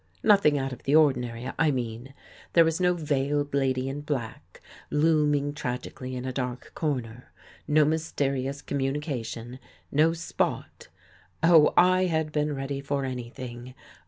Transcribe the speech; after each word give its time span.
Nothing 0.23 0.57
out 0.57 0.73
of 0.73 0.81
the 0.81 0.95
ordinary, 0.95 1.51
I 1.59 1.69
mean. 1.69 2.15
There 2.53 2.65
was 2.65 2.79
no 2.81 2.95
veiled 2.95 3.53
lady 3.53 3.87
in 3.87 4.01
black, 4.01 4.59
looming 4.89 5.53
tragic 5.53 6.01
ally 6.01 6.13
in 6.13 6.25
a 6.25 6.33
dark 6.33 6.71
corner; 6.73 7.31
no 7.67 7.85
mysterious 7.85 8.63
communication; 8.63 9.59
no 9.91 10.13
spot— 10.13 10.87
oh, 11.43 11.71
I 11.77 12.05
had 12.05 12.31
been 12.31 12.55
ready 12.55 12.81
for 12.81 13.05
anything 13.05 13.75